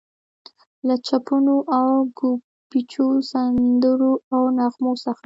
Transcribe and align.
له 0.87 0.95
چپنو 1.07 1.57
او 1.77 1.87
ګوبیچو، 2.17 3.07
سندرو 3.31 4.13
او 4.33 4.41
نغمو 4.57 4.93
څخه. 5.03 5.19